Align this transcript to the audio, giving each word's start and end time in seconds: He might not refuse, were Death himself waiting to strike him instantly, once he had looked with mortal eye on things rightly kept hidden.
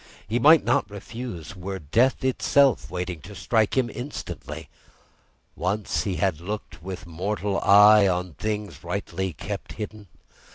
He 0.27 0.39
might 0.39 0.63
not 0.63 0.89
refuse, 0.89 1.55
were 1.55 1.77
Death 1.77 2.23
himself 2.23 2.89
waiting 2.89 3.21
to 3.21 3.35
strike 3.35 3.77
him 3.77 3.87
instantly, 3.87 4.67
once 5.55 6.05
he 6.05 6.15
had 6.15 6.41
looked 6.41 6.81
with 6.81 7.05
mortal 7.05 7.59
eye 7.59 8.07
on 8.07 8.33
things 8.33 8.83
rightly 8.83 9.31
kept 9.33 9.73
hidden. 9.73 10.07